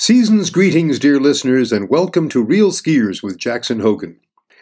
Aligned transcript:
Season's 0.00 0.48
greetings, 0.48 0.98
dear 0.98 1.20
listeners, 1.20 1.72
and 1.72 1.90
welcome 1.90 2.30
to 2.30 2.42
Real 2.42 2.70
Skiers 2.70 3.22
with 3.22 3.36
Jackson 3.36 3.80
Hogen. 3.80 4.16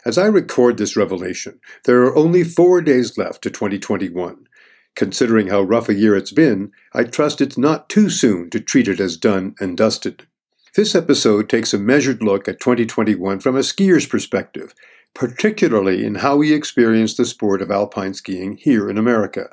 As 0.05 0.19
I 0.19 0.27
record 0.27 0.79
this 0.79 0.97
revelation, 0.97 1.61
there 1.85 2.03
are 2.03 2.17
only 2.17 2.43
four 2.43 2.83
days 2.83 3.17
left 3.17 3.43
to 3.43 3.51
2021. 3.51 4.49
Considering 4.97 5.47
how 5.47 5.61
rough 5.61 5.89
a 5.89 5.95
year 5.95 6.17
it's 6.17 6.33
been, 6.33 6.73
I 6.93 7.05
trust 7.05 7.41
it's 7.41 7.57
not 7.57 7.89
too 7.89 8.11
soon 8.11 8.51
to 8.51 8.59
treat 8.59 8.89
it 8.89 8.99
as 8.99 9.17
done 9.17 9.55
and 9.61 9.77
dusted. 9.77 10.27
This 10.75 10.97
episode 10.97 11.49
takes 11.49 11.73
a 11.73 11.79
measured 11.79 12.21
look 12.21 12.49
at 12.49 12.59
2021 12.59 13.39
from 13.39 13.55
a 13.55 13.63
skier's 13.63 14.07
perspective, 14.07 14.75
particularly 15.15 16.05
in 16.05 16.17
how 16.17 16.35
we 16.35 16.53
experience 16.53 17.17
the 17.17 17.25
sport 17.25 17.63
of 17.63 17.71
alpine 17.71 18.15
skiing 18.15 18.57
here 18.57 18.91
in 18.91 18.99
America. 18.99 19.51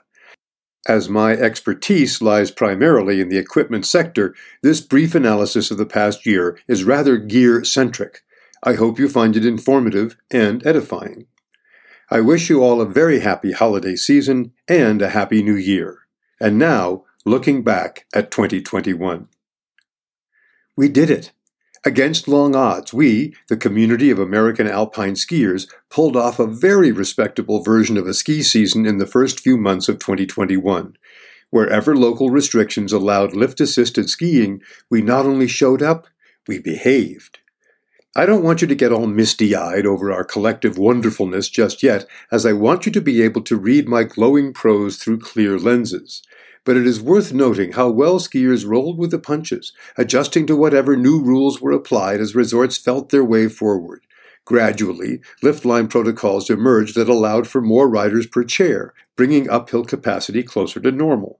As 0.88 1.10
my 1.10 1.32
expertise 1.32 2.22
lies 2.22 2.52
primarily 2.52 3.20
in 3.20 3.30
the 3.30 3.40
equipment 3.40 3.86
sector, 3.86 4.36
this 4.62 4.82
brief 4.82 5.16
analysis 5.16 5.72
of 5.72 5.78
the 5.78 5.86
past 5.86 6.26
year 6.26 6.60
is 6.68 6.84
rather 6.84 7.18
gear 7.18 7.64
centric. 7.64 8.24
I 8.62 8.74
hope 8.74 9.00
you 9.00 9.10
find 9.10 9.36
it 9.36 9.46
informative 9.46 10.16
and 10.30 10.66
edifying. 10.66 11.26
I 12.12 12.22
wish 12.22 12.50
you 12.50 12.64
all 12.64 12.82
a 12.82 12.86
very 12.86 13.22
happy 13.22 13.52
holiday 13.52 13.96
season 13.96 14.54
and 14.68 15.02
a 15.02 15.10
happy 15.10 15.42
new 15.42 15.56
year. 15.56 16.02
And 16.40 16.60
now, 16.60 17.06
looking 17.26 17.64
back 17.64 18.06
at 18.14 18.30
2021. 18.30 19.28
We 20.76 20.90
did 20.90 21.10
it! 21.10 21.32
Against 21.88 22.28
long 22.28 22.56
odds, 22.56 22.96
we, 22.96 23.36
the 23.48 23.56
community 23.56 24.10
of 24.10 24.18
American 24.18 24.68
alpine 24.68 25.14
skiers, 25.14 25.72
pulled 25.92 26.16
off 26.16 26.40
a 26.40 26.48
very 26.48 26.92
respectable 26.92 27.62
version 27.62 27.96
of 27.96 28.08
a 28.08 28.14
ski 28.16 28.42
season 28.42 28.88
in 28.88 28.98
the 28.98 29.06
first 29.06 29.40
few 29.40 29.56
months 29.56 29.88
of 29.88 30.00
2021. 30.00 30.98
Wherever 31.52 31.96
local 31.96 32.32
restrictions 32.32 32.92
allowed 32.92 33.36
lift 33.36 33.62
assisted 33.62 34.10
skiing, 34.10 34.64
we 34.90 35.04
not 35.04 35.28
only 35.28 35.48
showed 35.48 35.84
up, 35.84 36.08
we 36.48 36.58
behaved. 36.58 37.38
I 38.16 38.26
don't 38.26 38.44
want 38.44 38.64
you 38.64 38.68
to 38.68 38.76
get 38.76 38.92
all 38.92 39.06
misty 39.06 39.56
eyed 39.56 39.86
over 39.86 40.12
our 40.12 40.24
collective 40.24 40.80
wonderfulness 40.80 41.50
just 41.50 41.84
yet, 41.84 42.08
as 42.32 42.48
I 42.48 42.54
want 42.54 42.88
you 42.88 42.92
to 42.94 43.02
be 43.02 43.22
able 43.22 43.42
to 43.44 43.58
read 43.58 43.88
my 43.88 44.06
glowing 44.06 44.54
prose 44.54 44.98
through 44.98 45.20
clear 45.20 45.60
lenses 45.60 46.24
but 46.66 46.76
it 46.76 46.86
is 46.86 47.02
worth 47.02 47.32
noting 47.32 47.74
how 47.74 47.90
well 47.90 48.20
skiers 48.20 48.68
rolled 48.68 48.98
with 48.98 49.12
the 49.12 49.20
punches, 49.20 49.72
adjusting 49.98 50.46
to 50.48 50.56
whatever 50.56 50.98
new 50.98 51.22
rules 51.22 51.62
were 51.62 51.72
applied 51.72 52.20
as 52.20 52.36
resorts 52.36 52.78
felt 52.78 53.10
their 53.10 53.24
way 53.24 53.48
forward. 53.48 54.02
Gradually, 54.44 55.22
lift 55.42 55.64
line 55.64 55.88
protocols 55.88 56.50
emerged 56.50 56.96
that 56.96 57.10
allowed 57.10 57.48
for 57.48 57.62
more 57.62 57.88
riders 57.88 58.28
per 58.28 58.44
chair, 58.44 58.94
bringing 59.16 59.50
uphill 59.50 59.86
capacity 59.86 60.44
closer 60.44 60.80
to 60.80 60.92
normal. 60.92 61.40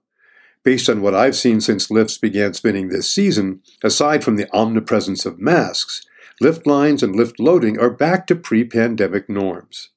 Based 0.64 0.90
on 0.90 1.02
what 1.02 1.14
I've 1.14 1.36
seen 1.36 1.62
since 1.62 1.92
lifts 1.92 2.18
began 2.18 2.54
spinning 2.56 2.90
this 2.90 3.12
season, 3.12 3.62
aside 3.84 4.24
from 4.24 4.36
the 4.36 4.52
omnipresence 4.56 5.24
of 5.26 5.40
masks, 5.40 6.04
lift 6.42 6.66
lines 6.66 7.04
and 7.04 7.16
lift 7.16 7.40
loading 7.40 7.80
are 7.80 7.92
back 7.92 8.26
to 8.28 8.36
pre 8.36 8.64
pandemic 8.64 9.30
norms. 9.30 9.90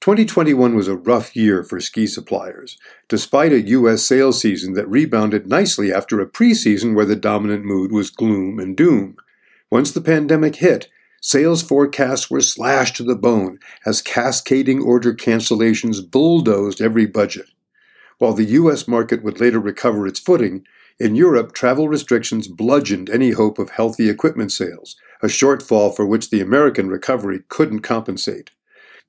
2021 0.00 0.76
was 0.76 0.86
a 0.86 0.96
rough 0.96 1.34
year 1.34 1.64
for 1.64 1.80
ski 1.80 2.06
suppliers, 2.06 2.78
despite 3.08 3.52
a 3.52 3.66
U.S. 3.68 4.04
sales 4.04 4.40
season 4.40 4.74
that 4.74 4.88
rebounded 4.88 5.48
nicely 5.48 5.92
after 5.92 6.20
a 6.20 6.30
preseason 6.30 6.94
where 6.94 7.04
the 7.04 7.16
dominant 7.16 7.64
mood 7.64 7.90
was 7.90 8.10
gloom 8.10 8.60
and 8.60 8.76
doom. 8.76 9.16
Once 9.70 9.90
the 9.90 10.00
pandemic 10.00 10.56
hit, 10.56 10.88
sales 11.20 11.62
forecasts 11.62 12.30
were 12.30 12.40
slashed 12.40 12.94
to 12.96 13.02
the 13.02 13.16
bone 13.16 13.58
as 13.84 14.00
cascading 14.00 14.80
order 14.80 15.12
cancellations 15.12 16.08
bulldozed 16.08 16.80
every 16.80 17.06
budget. 17.06 17.46
While 18.18 18.34
the 18.34 18.44
U.S. 18.44 18.86
market 18.86 19.24
would 19.24 19.40
later 19.40 19.58
recover 19.58 20.06
its 20.06 20.20
footing, 20.20 20.64
in 21.00 21.16
Europe, 21.16 21.52
travel 21.52 21.88
restrictions 21.88 22.46
bludgeoned 22.46 23.10
any 23.10 23.32
hope 23.32 23.58
of 23.58 23.70
healthy 23.70 24.08
equipment 24.08 24.52
sales, 24.52 24.96
a 25.22 25.26
shortfall 25.26 25.94
for 25.94 26.06
which 26.06 26.30
the 26.30 26.40
American 26.40 26.88
recovery 26.88 27.40
couldn't 27.48 27.80
compensate. 27.80 28.50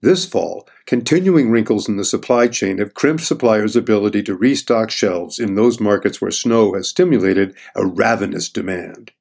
This 0.01 0.25
fall, 0.25 0.65
continuing 0.85 1.51
wrinkles 1.51 1.89
in 1.89 1.97
the 1.97 2.05
supply 2.05 2.47
chain 2.47 2.77
have 2.77 2.93
crimped 2.93 3.23
suppliers' 3.23 3.75
ability 3.75 4.23
to 4.23 4.35
restock 4.35 4.89
shelves 4.89 5.39
in 5.39 5.55
those 5.55 5.81
markets 5.81 6.21
where 6.21 6.31
snow 6.31 6.73
has 6.73 6.87
stimulated 6.87 7.53
a 7.75 7.85
ravenous 7.85 8.47
demand. 8.47 9.11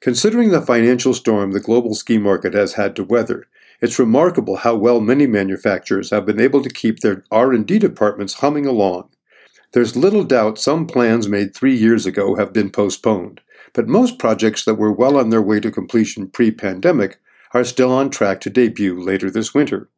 Considering 0.00 0.50
the 0.50 0.60
financial 0.60 1.14
storm 1.14 1.52
the 1.52 1.60
global 1.60 1.94
ski 1.94 2.18
market 2.18 2.52
has 2.52 2.74
had 2.74 2.96
to 2.96 3.04
weather, 3.04 3.46
it's 3.80 3.98
remarkable 3.98 4.56
how 4.56 4.74
well 4.74 5.00
many 5.00 5.26
manufacturers 5.26 6.10
have 6.10 6.26
been 6.26 6.40
able 6.40 6.62
to 6.62 6.68
keep 6.68 7.00
their 7.00 7.24
R&D 7.30 7.78
departments 7.78 8.34
humming 8.34 8.66
along. 8.66 9.08
There's 9.72 9.96
little 9.96 10.24
doubt 10.24 10.58
some 10.58 10.86
plans 10.86 11.28
made 11.28 11.54
3 11.54 11.74
years 11.74 12.06
ago 12.06 12.34
have 12.34 12.52
been 12.52 12.70
postponed, 12.70 13.40
but 13.72 13.86
most 13.86 14.18
projects 14.18 14.64
that 14.64 14.74
were 14.74 14.92
well 14.92 15.16
on 15.16 15.30
their 15.30 15.42
way 15.42 15.60
to 15.60 15.70
completion 15.70 16.28
pre-pandemic 16.28 17.20
are 17.52 17.64
still 17.64 17.92
on 17.92 18.10
track 18.10 18.40
to 18.42 18.50
debut 18.50 19.00
later 19.00 19.30
this 19.30 19.54
winter. 19.54 19.88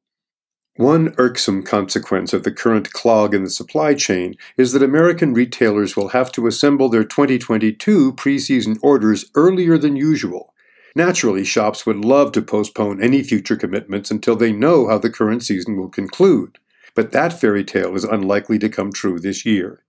One 0.77 1.13
irksome 1.19 1.65
consequence 1.65 2.33
of 2.33 2.45
the 2.45 2.53
current 2.53 2.93
clog 2.93 3.35
in 3.35 3.43
the 3.43 3.51
supply 3.51 3.95
chain 3.95 4.37
is 4.57 4.73
that 4.73 4.83
American 4.83 5.35
retailers 5.35 5.97
will 5.97 6.11
have 6.11 6.31
to 6.33 6.47
assemble 6.47 6.89
their 6.89 7.03
2022 7.03 8.13
preseason 8.13 8.79
orders 8.81 9.29
earlier 9.35 9.77
than 9.77 9.97
usual. 9.97 10.55
Naturally, 10.95 11.45
shops 11.45 11.85
would 11.85 12.05
love 12.05 12.31
to 12.33 12.43
postpone 12.43 13.03
any 13.03 13.25
future 13.25 13.57
commitments 13.57 14.11
until 14.11 14.37
they 14.37 14.53
know 14.53 14.89
how 14.89 14.99
the 14.99 15.11
current 15.11 15.43
season 15.43 15.77
will 15.77 15.89
conclude, 15.89 16.59
but 16.95 17.11
that 17.11 17.33
fairy 17.41 17.65
tale 17.65 17.97
is 17.97 18.05
unlikely 18.05 18.61
to 18.61 18.69
come 18.69 18.93
true 18.93 19.19
this 19.19 19.45
year. 19.45 19.83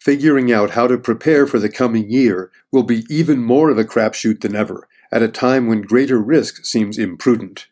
Figuring 0.00 0.52
out 0.52 0.70
how 0.70 0.86
to 0.86 0.98
prepare 0.98 1.46
for 1.46 1.58
the 1.58 1.68
coming 1.68 2.10
year 2.10 2.50
will 2.72 2.82
be 2.82 3.04
even 3.08 3.42
more 3.42 3.70
of 3.70 3.78
a 3.78 3.84
crapshoot 3.84 4.40
than 4.40 4.54
ever, 4.54 4.88
at 5.14 5.22
a 5.22 5.28
time 5.28 5.68
when 5.68 5.80
greater 5.80 6.18
risk 6.18 6.64
seems 6.66 6.98
imprudent. 6.98 7.68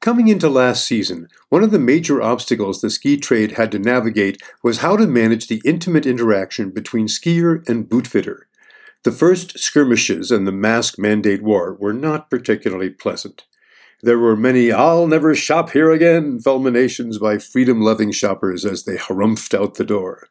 Coming 0.00 0.28
into 0.28 0.50
last 0.50 0.86
season, 0.86 1.28
one 1.48 1.62
of 1.62 1.70
the 1.70 1.78
major 1.78 2.20
obstacles 2.20 2.80
the 2.80 2.90
ski 2.90 3.16
trade 3.16 3.52
had 3.52 3.72
to 3.72 3.78
navigate 3.78 4.42
was 4.62 4.78
how 4.78 4.96
to 4.98 5.06
manage 5.06 5.48
the 5.48 5.62
intimate 5.64 6.04
interaction 6.04 6.70
between 6.70 7.06
skier 7.06 7.66
and 7.66 7.88
bootfitter. 7.88 8.42
The 9.04 9.12
first 9.12 9.58
skirmishes 9.58 10.30
and 10.30 10.46
the 10.46 10.52
mask 10.52 10.98
mandate 10.98 11.42
war 11.42 11.74
were 11.80 11.94
not 11.94 12.28
particularly 12.28 12.90
pleasant. 12.90 13.46
There 14.02 14.18
were 14.18 14.36
many 14.36 14.70
I'll 14.70 15.06
never 15.06 15.34
shop 15.34 15.70
here 15.70 15.90
again 15.90 16.40
fulminations 16.40 17.18
by 17.18 17.38
freedom 17.38 17.80
loving 17.80 18.12
shoppers 18.12 18.66
as 18.66 18.84
they 18.84 18.96
harumphed 18.96 19.58
out 19.58 19.74
the 19.74 19.84
door. 19.84 20.28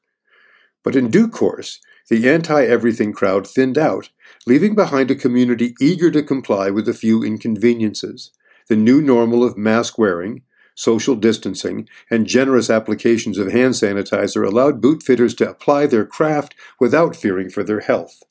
But 0.83 0.95
in 0.95 1.09
due 1.09 1.27
course, 1.27 1.79
the 2.09 2.29
anti 2.29 2.65
everything 2.65 3.13
crowd 3.13 3.47
thinned 3.47 3.77
out, 3.77 4.09
leaving 4.45 4.75
behind 4.75 5.11
a 5.11 5.15
community 5.15 5.75
eager 5.79 6.11
to 6.11 6.23
comply 6.23 6.69
with 6.69 6.87
a 6.89 6.93
few 6.93 7.23
inconveniences. 7.23 8.31
The 8.67 8.75
new 8.75 9.01
normal 9.01 9.43
of 9.43 9.57
mask 9.57 9.97
wearing, 9.97 10.41
social 10.75 11.15
distancing, 11.15 11.87
and 12.09 12.25
generous 12.25 12.69
applications 12.69 13.37
of 13.37 13.51
hand 13.51 13.73
sanitizer 13.73 14.47
allowed 14.47 14.81
bootfitters 14.81 15.35
to 15.37 15.49
apply 15.49 15.87
their 15.87 16.05
craft 16.05 16.55
without 16.79 17.15
fearing 17.15 17.49
for 17.49 17.63
their 17.63 17.81
health. 17.81 18.23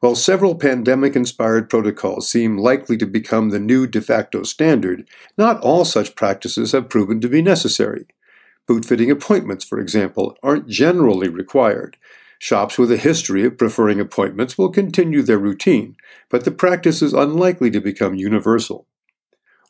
While 0.00 0.14
several 0.14 0.54
pandemic 0.54 1.16
inspired 1.16 1.68
protocols 1.68 2.28
seem 2.28 2.56
likely 2.56 2.96
to 2.98 3.06
become 3.06 3.50
the 3.50 3.58
new 3.58 3.86
de 3.86 4.00
facto 4.00 4.44
standard, 4.44 5.08
not 5.36 5.60
all 5.60 5.84
such 5.84 6.14
practices 6.14 6.72
have 6.72 6.88
proven 6.88 7.20
to 7.20 7.28
be 7.28 7.42
necessary. 7.42 8.06
Bootfitting 8.68 9.10
appointments, 9.10 9.64
for 9.64 9.80
example, 9.80 10.36
aren't 10.42 10.68
generally 10.68 11.28
required, 11.28 11.96
Shops 12.38 12.78
with 12.78 12.92
a 12.92 12.96
history 12.96 13.44
of 13.44 13.58
preferring 13.58 14.00
appointments 14.00 14.56
will 14.56 14.70
continue 14.70 15.22
their 15.22 15.38
routine, 15.38 15.96
but 16.28 16.44
the 16.44 16.52
practice 16.52 17.02
is 17.02 17.12
unlikely 17.12 17.70
to 17.72 17.80
become 17.80 18.14
universal. 18.14 18.86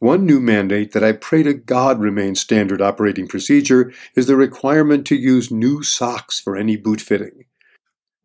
One 0.01 0.27
new 0.27 0.39
mandate 0.39 0.93
that 0.93 1.03
I 1.03 1.13
pray 1.13 1.43
to 1.43 1.55
God 1.55 1.99
remains 1.99 2.41
standard 2.41 2.81
operating 2.81 3.27
procedure 3.27 3.93
is 4.15 4.27
the 4.27 4.37
requirement 4.37 5.07
to 5.07 5.17
use 5.17 5.51
new 5.51 5.83
socks 5.83 6.39
for 6.39 6.57
any 6.57 6.77
boot 6.77 7.01
fitting. 7.01 7.47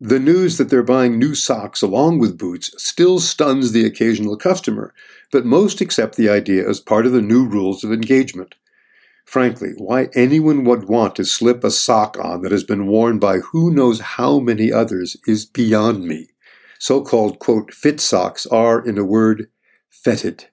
The 0.00 0.20
news 0.20 0.58
that 0.58 0.68
they're 0.68 0.82
buying 0.82 1.18
new 1.18 1.34
socks 1.34 1.80
along 1.80 2.18
with 2.18 2.38
boots 2.38 2.70
still 2.76 3.20
stuns 3.20 3.72
the 3.72 3.86
occasional 3.86 4.36
customer, 4.36 4.92
but 5.32 5.46
most 5.46 5.80
accept 5.80 6.16
the 6.16 6.28
idea 6.28 6.68
as 6.68 6.78
part 6.78 7.06
of 7.06 7.12
the 7.12 7.22
new 7.22 7.46
rules 7.46 7.82
of 7.82 7.92
engagement. 7.92 8.54
Frankly, 9.24 9.72
why 9.76 10.08
anyone 10.14 10.64
would 10.64 10.84
want 10.84 11.16
to 11.16 11.24
slip 11.24 11.64
a 11.64 11.70
sock 11.70 12.16
on 12.18 12.42
that 12.42 12.52
has 12.52 12.64
been 12.64 12.86
worn 12.86 13.18
by 13.18 13.38
who 13.38 13.72
knows 13.72 14.00
how 14.00 14.38
many 14.38 14.70
others 14.70 15.16
is 15.26 15.46
beyond 15.46 16.04
me. 16.06 16.28
So 16.78 17.02
called, 17.02 17.38
quote, 17.38 17.72
fit 17.72 18.00
socks 18.00 18.46
are, 18.46 18.84
in 18.84 18.98
a 18.98 19.04
word, 19.04 19.48
fetid. 19.88 20.50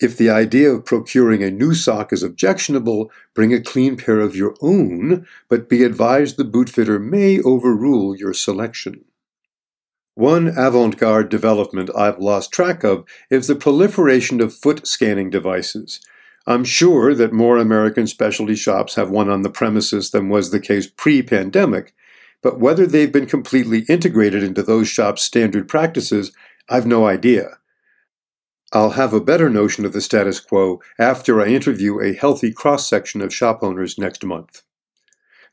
If 0.00 0.18
the 0.18 0.28
idea 0.28 0.70
of 0.72 0.84
procuring 0.84 1.42
a 1.42 1.50
new 1.50 1.72
sock 1.72 2.12
is 2.12 2.22
objectionable, 2.22 3.10
bring 3.34 3.54
a 3.54 3.62
clean 3.62 3.96
pair 3.96 4.20
of 4.20 4.36
your 4.36 4.54
own, 4.60 5.26
but 5.48 5.68
be 5.68 5.84
advised 5.84 6.36
the 6.36 6.44
bootfitter 6.44 7.02
may 7.02 7.40
overrule 7.40 8.14
your 8.14 8.34
selection. 8.34 9.04
One 10.14 10.48
avant 10.48 10.98
garde 10.98 11.28
development 11.28 11.90
I've 11.96 12.18
lost 12.18 12.52
track 12.52 12.84
of 12.84 13.04
is 13.30 13.46
the 13.46 13.54
proliferation 13.54 14.40
of 14.40 14.54
foot 14.54 14.86
scanning 14.86 15.30
devices. 15.30 16.00
I'm 16.46 16.64
sure 16.64 17.14
that 17.14 17.32
more 17.32 17.58
American 17.58 18.06
specialty 18.06 18.54
shops 18.54 18.94
have 18.94 19.10
one 19.10 19.28
on 19.28 19.42
the 19.42 19.50
premises 19.50 20.10
than 20.10 20.28
was 20.28 20.50
the 20.50 20.60
case 20.60 20.86
pre 20.86 21.22
pandemic, 21.22 21.92
but 22.42 22.60
whether 22.60 22.86
they've 22.86 23.10
been 23.10 23.26
completely 23.26 23.80
integrated 23.88 24.44
into 24.44 24.62
those 24.62 24.88
shops' 24.88 25.24
standard 25.24 25.68
practices, 25.68 26.32
I've 26.68 26.86
no 26.86 27.06
idea. 27.06 27.58
I'll 28.72 28.90
have 28.90 29.12
a 29.12 29.20
better 29.20 29.48
notion 29.48 29.84
of 29.84 29.92
the 29.92 30.00
status 30.00 30.38
quo 30.38 30.80
after 30.98 31.40
I 31.40 31.46
interview 31.46 32.00
a 32.00 32.14
healthy 32.14 32.52
cross 32.52 32.88
section 32.88 33.20
of 33.20 33.34
shop 33.34 33.60
owners 33.62 33.98
next 33.98 34.24
month. 34.24 34.62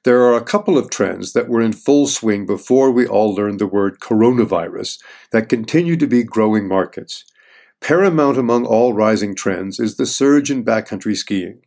There 0.03 0.21
are 0.23 0.35
a 0.35 0.43
couple 0.43 0.77
of 0.77 0.89
trends 0.89 1.33
that 1.33 1.47
were 1.47 1.61
in 1.61 1.73
full 1.73 2.07
swing 2.07 2.45
before 2.45 2.91
we 2.91 3.07
all 3.07 3.33
learned 3.33 3.59
the 3.59 3.67
word 3.67 3.99
coronavirus 3.99 5.01
that 5.31 5.47
continue 5.47 5.95
to 5.95 6.07
be 6.07 6.23
growing 6.23 6.67
markets. 6.67 7.23
Paramount 7.83 8.37
among 8.37 8.65
all 8.65 8.93
rising 8.93 9.35
trends 9.35 9.77
is 9.77 9.97
the 9.97 10.05
surge 10.05 10.49
in 10.49 10.63
backcountry 10.63 11.17
skiing. 11.17 11.59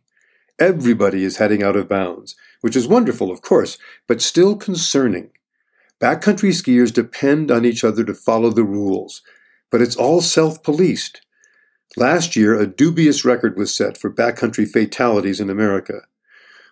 Everybody 0.57 1.23
is 1.23 1.37
heading 1.37 1.61
out 1.61 1.75
of 1.75 1.87
bounds, 1.87 2.35
which 2.61 2.75
is 2.75 2.87
wonderful, 2.87 3.29
of 3.29 3.43
course, 3.43 3.77
but 4.07 4.19
still 4.19 4.55
concerning. 4.55 5.29
Backcountry 6.01 6.49
skiers 6.49 6.91
depend 6.91 7.51
on 7.51 7.65
each 7.65 7.83
other 7.83 8.03
to 8.03 8.15
follow 8.15 8.49
the 8.49 8.63
rules, 8.63 9.21
but 9.69 9.79
it's 9.79 9.95
all 9.95 10.21
self 10.21 10.63
policed. 10.63 11.21
Last 11.95 12.35
year, 12.35 12.59
a 12.59 12.65
dubious 12.65 13.23
record 13.23 13.55
was 13.55 13.75
set 13.75 13.95
for 13.95 14.11
backcountry 14.11 14.67
fatalities 14.67 15.39
in 15.39 15.51
America. 15.51 16.01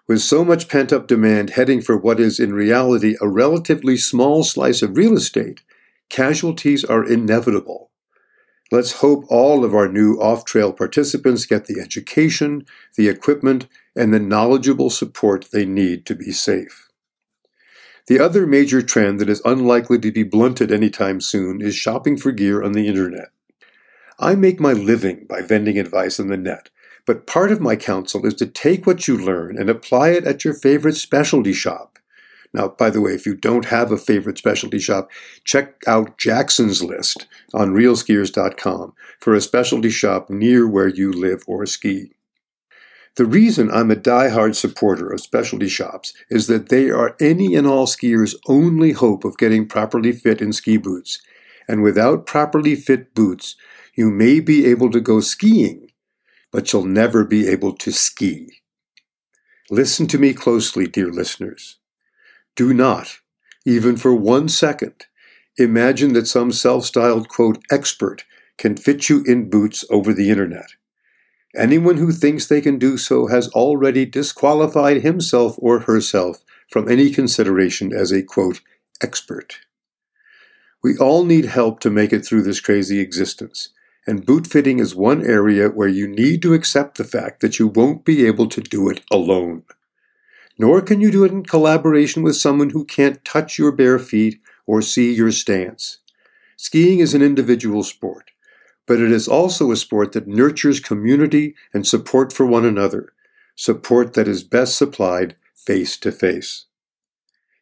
With 0.07 0.21
so 0.21 0.43
much 0.43 0.69
pent 0.69 0.91
up 0.91 1.05
demand 1.05 1.51
heading 1.51 1.81
for 1.81 1.95
what 1.95 2.19
is 2.19 2.39
in 2.39 2.51
reality 2.51 3.15
a 3.21 3.27
relatively 3.27 3.95
small 3.95 4.43
slice 4.43 4.81
of 4.81 4.97
real 4.97 5.13
estate, 5.13 5.61
casualties 6.09 6.83
are 6.83 7.05
inevitable. 7.05 7.84
Let's 8.71 8.93
hope 8.93 9.25
all 9.29 9.63
of 9.63 9.75
our 9.75 9.87
new 9.87 10.19
off 10.19 10.43
trail 10.43 10.73
participants 10.73 11.45
get 11.45 11.65
the 11.65 11.79
education, 11.79 12.65
the 12.97 13.07
equipment, 13.07 13.67
and 13.95 14.13
the 14.13 14.19
knowledgeable 14.19 14.89
support 14.89 15.47
they 15.51 15.65
need 15.65 16.05
to 16.07 16.15
be 16.15 16.31
safe. 16.31 16.89
The 18.07 18.19
other 18.19 18.45
major 18.45 18.81
trend 18.81 19.19
that 19.19 19.29
is 19.29 19.41
unlikely 19.45 19.99
to 19.99 20.11
be 20.11 20.23
blunted 20.23 20.71
anytime 20.71 21.21
soon 21.21 21.61
is 21.61 21.75
shopping 21.75 22.17
for 22.17 22.31
gear 22.31 22.63
on 22.63 22.73
the 22.73 22.87
internet. 22.87 23.29
I 24.19 24.35
make 24.35 24.59
my 24.59 24.73
living 24.73 25.25
by 25.27 25.41
vending 25.41 25.77
advice 25.77 26.19
on 26.19 26.27
the 26.27 26.37
net, 26.37 26.69
but 27.05 27.27
part 27.27 27.51
of 27.51 27.61
my 27.61 27.75
counsel 27.75 28.25
is 28.25 28.33
to 28.35 28.45
take 28.45 28.87
what 28.87 29.07
you 29.07 29.17
learn 29.17 29.57
and 29.57 29.69
apply 29.69 30.09
it 30.09 30.25
at 30.25 30.43
your 30.43 30.53
favorite 30.53 30.95
specialty 30.95 31.53
shop. 31.53 31.94
Now, 32.55 32.69
by 32.69 32.89
the 32.89 33.01
way, 33.01 33.11
if 33.11 33.25
you 33.25 33.35
don't 33.35 33.65
have 33.65 33.91
a 33.91 33.97
favorite 33.97 34.37
specialty 34.37 34.79
shop, 34.79 35.11
check 35.43 35.83
out 35.85 36.17
Jackson's 36.17 36.81
List 36.81 37.27
on 37.53 37.73
realskiers.com 37.73 38.93
for 39.19 39.33
a 39.33 39.41
specialty 39.41 39.89
shop 39.89 40.29
near 40.29 40.65
where 40.65 40.87
you 40.87 41.11
live 41.11 41.43
or 41.47 41.65
ski. 41.65 42.13
The 43.17 43.25
reason 43.25 43.69
I'm 43.69 43.91
a 43.91 43.95
die-hard 43.97 44.55
supporter 44.55 45.11
of 45.11 45.19
specialty 45.19 45.67
shops 45.67 46.13
is 46.29 46.47
that 46.47 46.69
they 46.69 46.89
are 46.89 47.17
any 47.19 47.55
and 47.55 47.67
all 47.67 47.87
skiers' 47.87 48.35
only 48.47 48.93
hope 48.93 49.25
of 49.25 49.37
getting 49.37 49.67
properly 49.67 50.13
fit 50.13 50.41
in 50.41 50.53
ski 50.53 50.77
boots. 50.77 51.21
And 51.67 51.83
without 51.83 52.25
properly 52.25 52.75
fit 52.75 53.13
boots, 53.13 53.57
you 53.95 54.09
may 54.11 54.39
be 54.39 54.65
able 54.65 54.91
to 54.91 55.01
go 55.01 55.19
skiing, 55.19 55.91
but 56.51 56.71
you'll 56.71 56.85
never 56.85 57.25
be 57.25 57.49
able 57.49 57.73
to 57.77 57.91
ski. 57.91 58.61
Listen 59.69 60.07
to 60.07 60.17
me 60.17 60.33
closely, 60.33 60.87
dear 60.87 61.09
listeners. 61.09 61.79
Do 62.55 62.73
not, 62.73 63.19
even 63.65 63.97
for 63.97 64.15
one 64.15 64.47
second, 64.47 65.07
imagine 65.57 66.13
that 66.13 66.27
some 66.27 66.51
self 66.51 66.85
styled, 66.85 67.27
quote, 67.27 67.63
expert 67.69 68.23
can 68.57 68.77
fit 68.77 69.09
you 69.09 69.23
in 69.23 69.49
boots 69.49 69.83
over 69.89 70.13
the 70.13 70.29
internet. 70.29 70.71
Anyone 71.55 71.97
who 71.97 72.11
thinks 72.11 72.47
they 72.47 72.61
can 72.61 72.77
do 72.77 72.97
so 72.97 73.27
has 73.27 73.49
already 73.49 74.05
disqualified 74.05 75.01
himself 75.01 75.55
or 75.57 75.79
herself 75.79 76.43
from 76.69 76.89
any 76.89 77.09
consideration 77.11 77.93
as 77.93 78.11
a, 78.11 78.23
quote, 78.23 78.61
expert. 79.01 79.59
We 80.83 80.97
all 80.97 81.23
need 81.23 81.45
help 81.45 81.79
to 81.81 81.89
make 81.89 82.13
it 82.13 82.25
through 82.25 82.43
this 82.43 82.59
crazy 82.59 82.99
existence, 82.99 83.69
and 84.05 84.25
boot 84.25 84.47
fitting 84.47 84.79
is 84.79 84.95
one 84.95 85.25
area 85.25 85.69
where 85.69 85.87
you 85.87 86.07
need 86.07 86.41
to 86.43 86.53
accept 86.53 86.97
the 86.97 87.03
fact 87.03 87.41
that 87.41 87.57
you 87.57 87.67
won't 87.67 88.05
be 88.05 88.25
able 88.25 88.47
to 88.47 88.61
do 88.61 88.89
it 88.89 89.01
alone. 89.11 89.63
Nor 90.57 90.81
can 90.81 91.01
you 91.01 91.11
do 91.11 91.25
it 91.25 91.31
in 91.31 91.43
collaboration 91.43 92.23
with 92.23 92.35
someone 92.35 92.69
who 92.69 92.85
can't 92.85 93.23
touch 93.25 93.59
your 93.59 93.71
bare 93.71 93.99
feet 93.99 94.39
or 94.65 94.81
see 94.81 95.13
your 95.13 95.31
stance. 95.31 95.97
Skiing 96.55 96.99
is 96.99 97.13
an 97.13 97.21
individual 97.21 97.83
sport, 97.83 98.31
but 98.85 99.01
it 99.01 99.11
is 99.11 99.27
also 99.27 99.71
a 99.71 99.75
sport 99.75 100.13
that 100.13 100.27
nurtures 100.27 100.79
community 100.79 101.55
and 101.73 101.85
support 101.85 102.31
for 102.31 102.45
one 102.45 102.65
another, 102.65 103.11
support 103.55 104.13
that 104.13 104.27
is 104.27 104.43
best 104.43 104.77
supplied 104.77 105.35
face 105.53 105.97
to 105.97 106.11
face. 106.11 106.65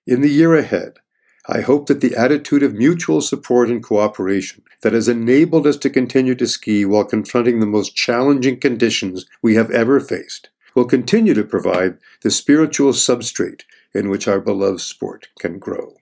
In 0.05 0.21
the 0.21 0.29
year 0.29 0.55
ahead, 0.55 0.99
I 1.47 1.61
hope 1.61 1.87
that 1.87 2.01
the 2.01 2.15
attitude 2.15 2.63
of 2.63 2.73
mutual 2.73 3.21
support 3.21 3.69
and 3.69 3.83
cooperation 3.83 4.63
that 4.81 4.93
has 4.93 5.09
enabled 5.09 5.65
us 5.65 5.77
to 5.77 5.89
continue 5.89 6.35
to 6.35 6.47
ski 6.47 6.85
while 6.85 7.03
confronting 7.03 7.59
the 7.59 7.65
most 7.65 7.95
challenging 7.95 8.59
conditions 8.59 9.25
we 9.41 9.55
have 9.55 9.71
ever 9.71 9.99
faced 9.99 10.49
will 10.75 10.85
continue 10.85 11.33
to 11.33 11.43
provide 11.43 11.97
the 12.21 12.31
spiritual 12.31 12.91
substrate 12.91 13.61
in 13.93 14.09
which 14.09 14.27
our 14.27 14.39
beloved 14.39 14.81
sport 14.81 15.27
can 15.39 15.59
grow. 15.59 15.95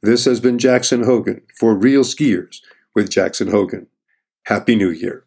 This 0.00 0.24
has 0.26 0.40
been 0.40 0.58
Jackson 0.58 1.02
Hogen 1.02 1.42
for 1.58 1.74
Real 1.74 2.02
Skiers 2.02 2.60
with 2.94 3.10
Jackson 3.10 3.48
Hogen. 3.48 3.86
Happy 4.44 4.76
New 4.76 4.90
Year. 4.90 5.24